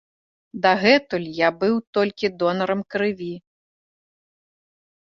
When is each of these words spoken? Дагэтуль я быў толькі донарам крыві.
Дагэтуль 0.63 1.27
я 1.35 1.49
быў 1.65 1.75
толькі 1.99 2.33
донарам 2.41 2.81
крыві. 2.95 3.33